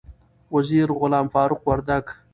وزیر 0.55 0.87
غلام 0.99 1.27
فاروق 1.33 1.61
وردک 1.69 2.05